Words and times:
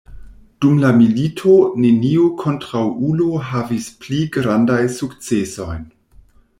Dum 0.63 0.79
la 0.83 0.89
milito 1.01 1.53
neniu 1.83 2.25
kontraŭulo 2.41 3.29
havis 3.53 3.93
pli 4.01 4.27
grandaj 4.39 4.83
sukcesojn. 4.99 5.91